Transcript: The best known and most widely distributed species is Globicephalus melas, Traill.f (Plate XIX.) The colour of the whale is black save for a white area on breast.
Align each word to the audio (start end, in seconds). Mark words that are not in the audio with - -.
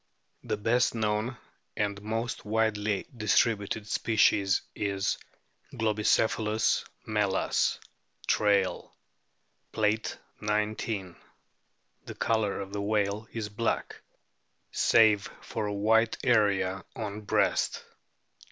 The 0.43 0.57
best 0.57 0.95
known 0.95 1.37
and 1.77 2.01
most 2.01 2.43
widely 2.43 3.05
distributed 3.15 3.87
species 3.87 4.63
is 4.73 5.19
Globicephalus 5.73 6.83
melas, 7.05 7.77
Traill.f 8.27 8.89
(Plate 9.71 10.17
XIX.) 10.39 11.13
The 12.07 12.15
colour 12.15 12.61
of 12.61 12.73
the 12.73 12.81
whale 12.81 13.27
is 13.31 13.49
black 13.49 14.01
save 14.71 15.29
for 15.39 15.67
a 15.67 15.71
white 15.71 16.17
area 16.23 16.83
on 16.95 17.21
breast. 17.21 17.85